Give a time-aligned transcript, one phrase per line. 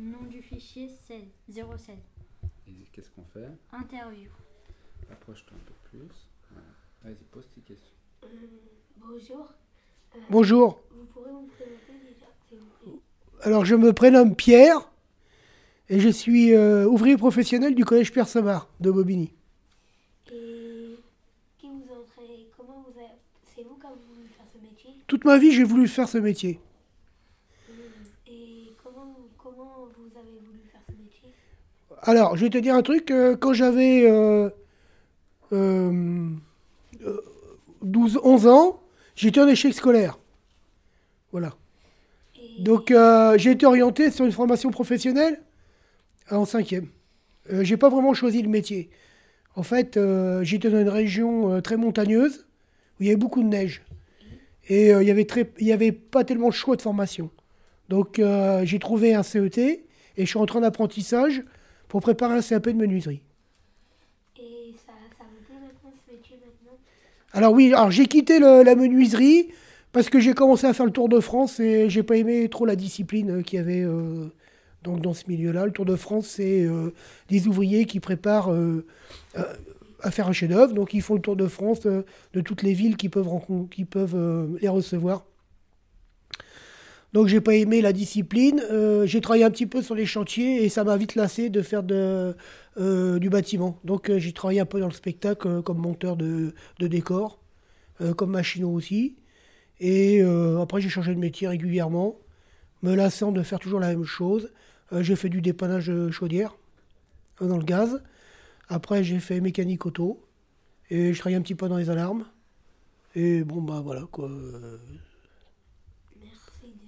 [0.00, 1.18] Nom du fichier 16,
[1.50, 1.96] 016.
[2.68, 3.50] Et qu'est-ce qu'on fait?
[3.72, 4.30] Interview.
[5.12, 6.28] Approche-toi un peu plus.
[6.50, 6.66] Voilà.
[7.04, 7.94] Vas-y, pose tes questions.
[8.24, 8.26] Euh,
[8.96, 9.52] bonjour.
[10.16, 10.80] Euh, Bonjour.
[10.90, 12.98] Vous pourrez vous présenter déjà, s'il vous plaît?
[13.42, 14.90] Alors, je me prénomme Pierre
[15.90, 19.34] et je suis euh, ouvrier professionnel du collège Pierre Samar de Bobigny.
[20.32, 20.96] Et
[21.58, 23.08] qui vous a entraîné Comment vous avez...
[23.54, 24.90] C'est vous qui avez voulu faire ce métier?
[25.06, 26.58] Toute ma vie, j'ai voulu faire ce métier.
[29.60, 31.34] Et comment, comment vous avez voulu faire ce métier?
[32.02, 33.10] Alors, je vais te dire un truc.
[33.10, 34.48] euh, quand j'avais euh,
[35.52, 36.30] euh,
[37.04, 37.20] euh,
[37.82, 38.80] 12, 11 ans,
[39.16, 40.18] j'étais en échec scolaire.
[41.32, 41.54] Voilà.
[42.36, 45.40] Et Donc, euh, j'ai été orienté sur une formation professionnelle
[46.30, 46.88] en cinquième.
[47.52, 48.90] Euh, j'ai pas vraiment choisi le métier.
[49.56, 52.46] En fait, euh, j'étais dans une région euh, très montagneuse
[52.98, 53.82] où il y avait beaucoup de neige.
[54.68, 57.30] Et euh, il y avait très, il y avait pas tellement de choix de formation.
[57.90, 61.42] Donc, euh, j'ai trouvé un CET et je suis rentré en apprentissage
[61.88, 63.20] pour préparer un CAP de menuiserie.
[64.38, 66.78] Et ça, ça vous plaît maintenant ce métier maintenant?
[67.32, 69.48] Alors oui, alors j'ai quitté le- la menuiserie
[69.90, 72.64] parce que j'ai commencé à faire le Tour de France et j'ai pas aimé trop
[72.64, 74.26] la discipline qu'il y avait euh,
[74.84, 75.66] donc dans ce milieu-là.
[75.66, 76.94] Le Tour de France, c'est euh,
[77.28, 78.54] des ouvriers qui préparent
[80.02, 82.96] à faire un chef-d'œuvre, donc ils font le Tour de France de toutes les villes
[82.96, 83.28] qui peuvent,
[83.68, 84.16] qui peuvent
[84.60, 85.24] les recevoir.
[87.12, 88.62] Donc j'ai pas aimé la discipline.
[88.70, 91.62] Euh, j'ai travaillé un petit peu sur les chantiers et ça m'a vite lassé de
[91.62, 93.78] faire euh, du bâtiment.
[93.84, 97.40] Donc euh, j'ai travaillé un peu dans le spectacle comme monteur de, de décor,
[98.16, 99.16] comme machinot aussi.
[99.80, 100.22] Et
[100.60, 102.18] après j'ai changé de métier régulièrement,
[102.82, 104.50] me lassant de faire toujours la même chose.
[104.92, 106.56] J'ai fait du dépannage chaudière
[107.40, 108.02] dans le gaz.
[108.68, 110.22] Après j'ai fait mécanique auto
[110.90, 112.24] et je travaillais un petit peu dans les alarmes.
[113.14, 114.28] Et bon bah voilà quoi.
[114.28, 114.78] Euh,
[116.20, 116.78] Merci de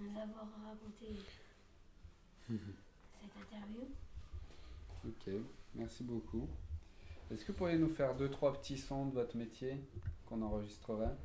[0.00, 1.20] nous avoir raconté
[2.48, 3.82] cette interview.
[5.06, 5.32] Ok,
[5.74, 6.48] merci beaucoup.
[7.30, 9.76] Est-ce que vous pourriez nous faire deux, trois petits sons de votre métier
[10.26, 11.16] qu'on enregistrerait?